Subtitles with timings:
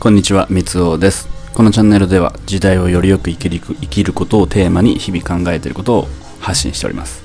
[0.00, 1.28] こんにちは、みつおです。
[1.54, 7.24] このチャンネルでは時代をよりよく生きる生きることをテーマに日々考えていることを発信しております。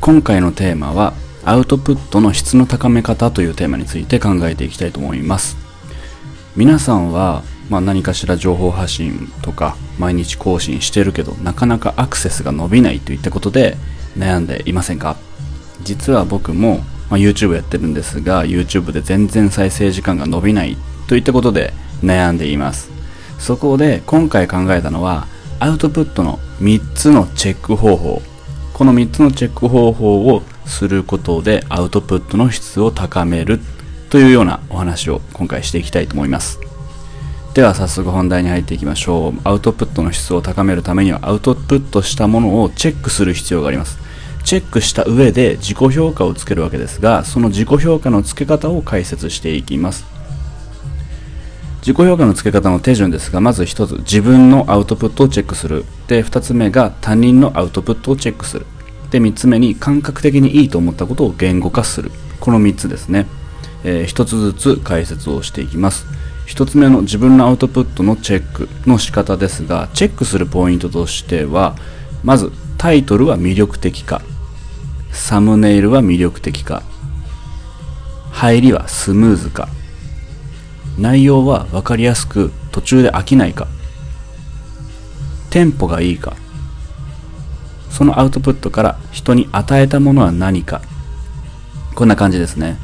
[0.00, 5.56] 今回のテーマはアウトプットの質の高め方というテーマについて考えていきたいと思います。
[6.56, 13.76] 皆さんは、まあ、何かしら情報発信とか毎日更新してるけどなかなかアクセスが伸びないといったことで
[14.18, 15.14] 悩んでいませんか？
[15.84, 20.76] 実は僕も、まあ、YouTube やってるんですが YouTube で全然再生時間が伸びない
[21.06, 21.72] といったことで
[22.04, 22.90] 悩んでいます。
[23.38, 25.26] そこで今回考えたのは
[25.60, 28.22] アウトプットの3つのチェック方法。
[28.72, 33.60] この3つのチェック方法をすることでアウトプットの質を高める
[34.10, 36.58] というようなお話を今回していきたいと思います。
[37.54, 39.40] では早速本題に入っていきましょう。
[39.44, 43.98] アウトプットの質を高めるためにはアウトプットしたものをチェックする必要があります。
[44.44, 50.13] チェックした上で自己評価をつけるわけですがその自己評価のつけ方を解説していきます。
[51.84, 55.84] 自己評価のつけ方の手順ですがまず1つ自分のアウトプットをチェックする。
[56.08, 58.64] で2つ目が他人のアウトプットをチェックする。
[59.10, 62.10] で3つ目に感覚的にいいと思ったことを言語化する。
[62.40, 63.26] この3つですね、
[63.84, 66.06] えー、1つずつ解説をしていきます。
[66.46, 71.76] 1つ目の自分のアウトプットのチェックの仕方ですがチェックするポイントとしては
[72.22, 74.22] まずタイトルは魅力的か。
[75.12, 76.82] サムネイルは魅力的か。
[78.32, 79.68] 入りはスムーズか。
[80.98, 83.66] 内容は分かりやすく途中で飽きないか。
[85.50, 86.34] テンポがいいか。
[87.90, 90.82] そのアウトプットから人に与えたものは何か。
[91.94, 92.76] こんな感じですね、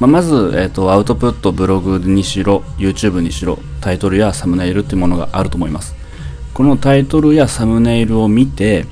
[0.00, 5.94] まあ、まず、えーと、アウトプットブログにしろ YouTube にしろタイトルやサムネイルっていうものがあると思います。
[6.52, 8.86] このタイトルやサムネイルを見て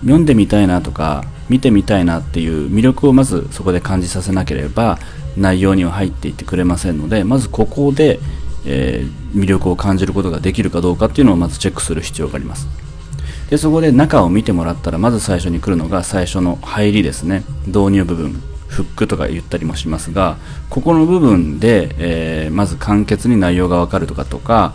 [0.00, 4.98] 読んでみたいなとか見てみたいなっていう魅力をまずそこで感じさせなければ
[5.36, 8.18] 内容には入っていってくれませんのでまずここで、
[8.64, 12.68] えー、魅力を感じることができるかどうかっていうのをまずチェックする必要があります。
[13.50, 17.44] でそこで中を見てもらったらまず最初に来るのが最初の入りですね。
[17.66, 20.36] 導入部分フックとか言ったりもしますが
[20.68, 24.74] ここの部分で、えー、まず簡潔に内容がわかるとかとか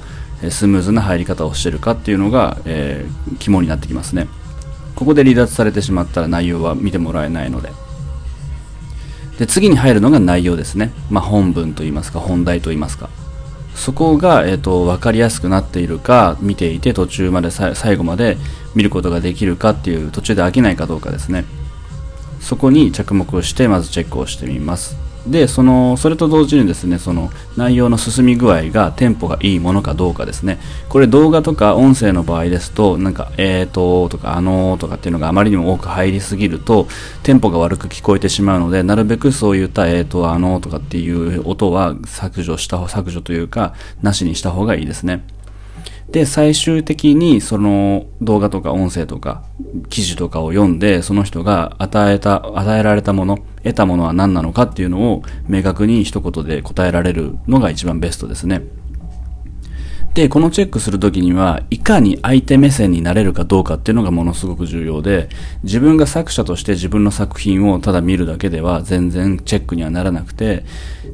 [0.49, 4.27] スムーズな入り方をしてるかっていうのが、えー、肝になってきますね。
[4.95, 7.71] ここで離脱されてしまったら内容は見てもらえないので。
[9.37, 13.09] で次に入るのが内容ですね、まあ、本文といいますか本題といいますか。
[13.75, 18.37] そこが、えーと、分かりやすくなっているか見ていて途中まで最後まで
[18.75, 21.45] 見ることができるかっていう途中で飽きないかどうかですね。
[22.39, 24.97] そこに着目をしてまずチェックをしてみます。
[25.27, 30.59] でそのそれと同時にですねその内容の進み具合がテンポがいいものかどうかですね。
[30.89, 36.87] これ動画とか音声の場合ですとなんかえーととかあのーとかっていうのがあまりにも多く入りすぎると
[37.23, 45.23] テンポが悪く聞こえてしまうのでなるべくそういったえーとあのーとかっていう音は削除した削除というかなしにした方がいいですね。
[46.11, 49.43] で、最終的にその動画とか音声とか
[49.89, 58.61] 記事とかを読んで、その人が与えた、与えられたもの、得たものは何なのかっていうのを明確に一言で答えられるのが一番ベストですね。
[60.13, 65.29] で、このチェックするときには、いかに相手目線になれるかどうかっていうのがものすごく重要で、
[65.63, 70.65] 自分が作者として自分の作品をただ見るだけでは全然チェックにはならなくて、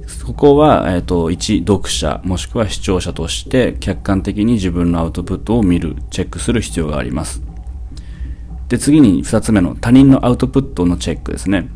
[0.07, 7.43] そこは、えっ、ー、と、一読者、もしくは視聴者として客観的に自分のアウトプットを見る、チェックする必要があります。
[8.69, 11.69] で、次に二つ目の他人のアウトプットのチェックですね。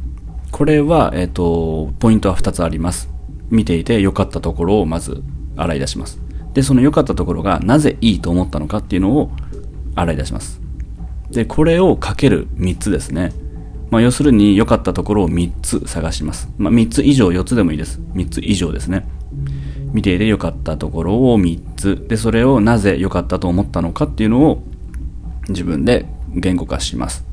[0.49, 3.09] これは、えっ、ー、と、ポイントは二つあります。
[3.51, 5.21] 見ていて良かったところをまず
[5.55, 6.30] 洗い出します。
[6.53, 9.31] で、その良かったところがなぜいいと思ったのかっていうのを
[9.95, 10.61] 洗い出します。
[11.31, 13.31] で、これをかける3つですね。
[13.89, 16.49] まあ、要するに良かったところを3つ探します。
[16.57, 17.99] まあ、3つ以上、4つでもいいです。
[18.13, 19.05] 3つ以上ですね。
[19.93, 22.05] 見ていて良かったところを3つ。
[22.07, 24.63] で、それをなぜ良かったと思ったのかっていうのを
[25.49, 27.25] 自分で言語化します。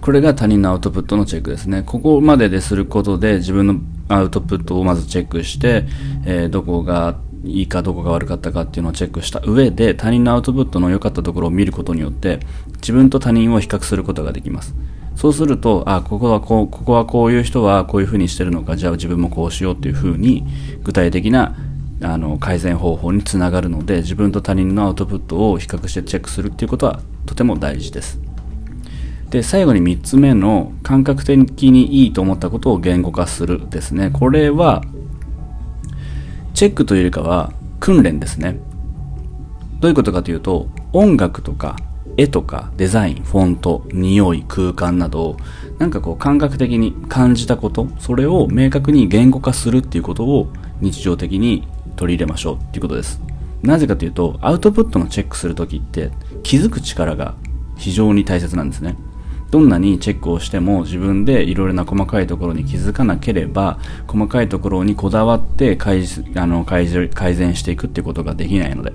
[0.00, 1.82] これが他人のアウトプットのチェックですね。
[1.84, 3.76] ここまでですることで自分の
[4.08, 5.86] アウトプットをまずチェックして、
[6.24, 12.40] えー、どこがいいかどこが悪かったかっていうのをチェックした上で他人のアウトプットの良かったところを見ることによって
[12.76, 14.74] 自分と他人を比較することができます。
[15.14, 20.46] そうすると、あ、ここはこう、ここはこういう人はこういう風にしてるのか、じゃあ自分もこうしようっていう風に
[20.84, 21.56] 具体的な
[22.02, 28.20] あの改善方法につながるので自分と他人のアウトプットを比較してチェックするっていうことはとても大事です。
[29.30, 34.10] で、最後に3つ目の感覚的にいいと思ったことを言語化するですね。
[34.12, 34.82] これは
[36.58, 38.58] チェックというよりかは訓練ですね。
[39.78, 41.76] どういうことかというと、音楽とか
[42.16, 45.36] 絵とかデザイン、フォント、匂い、空間など、
[45.78, 50.48] なんかこう感覚的に感じたこと、それを明確に言語化するっていうことを
[50.80, 53.20] 日常的に取り入れましょうっていうことです。
[53.62, 56.10] なぜかというと、アウトプットのチェックするときって
[56.42, 57.36] 気づく力が
[57.76, 58.96] 非常に大切なんですね。
[59.50, 66.04] どんなにチェックをしても自分でいろいろな細かいところに気づかなければ細かいところにこだわって改
[66.36, 68.92] あの改善していくっていうことができないので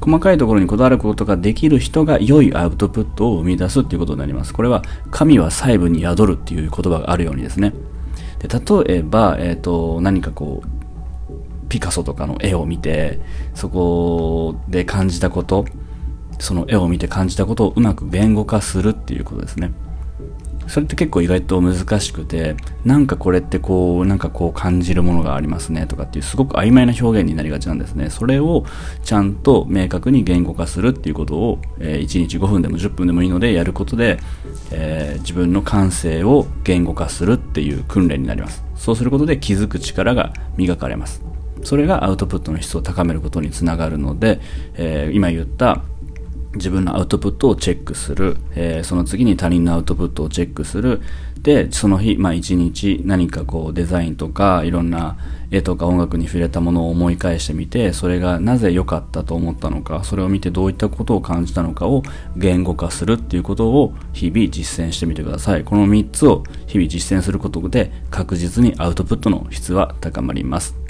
[0.00, 4.52] 細かいところにこだわることができる人が良いアウトプットを生み出すっていうことになります。
[4.52, 4.82] これは
[5.12, 7.72] 神は細部に宿るっていう言葉があるようにですね。
[8.40, 13.20] で例えば、えっ、ー、と、何かこう、ピカソとかの絵を見て、
[13.54, 15.64] そこで感じたこと、
[16.42, 19.72] その絵を見て感じたことをうまく言語化するっていうことですね。
[20.66, 28.10] それって結構意外と難しくて、なんかこれってこう、なんかこう感じるものがありますねとかっていうすごく曖昧な表現になりがちなんですね。
[28.10, 28.64] それを
[29.04, 34.18] ちゃんと明確に言語化するっていうことを、えー、1日5分でも10分でもいいのでやることで、
[34.72, 38.64] えー、自分の感性を言語化するっていう訓練になります。
[38.74, 41.22] そうすることで気づく力が磨かれます。
[41.62, 44.40] それがアウトプットの質を高めることにつながるので、
[44.74, 45.82] えー、今言った
[46.54, 51.00] 自分のアウトプットをチェックする、えー、その次に他人のアウトプットをチェックする、
[51.42, 55.16] で、その日、まあ一日何かこうデザインとかいろんな
[55.50, 62.02] 絵とか音楽に触れたものを思い返してみて、それがなぜ良かったと思ったのか、それを見てどういったことを感じたのかを
[62.36, 65.64] 言語化するっていうことを日々実践してみてください。
[65.64, 70.81] この3つを日々実践することで確実にアウトプットの質は高まります。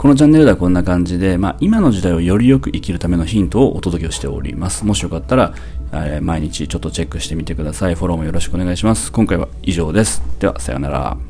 [0.00, 4.86] このチャンネルではこんな感じで、まあ、今の時代をよりよく生きるためのヒントをお届けをしております。
[4.86, 5.52] もしよかったら、
[5.92, 7.96] えー、毎日ちょっとチェックしてみてください。
[7.96, 9.12] フォローもよろしくお願いします。
[9.12, 10.22] 今回は以上です。
[10.38, 11.29] では、さようなら。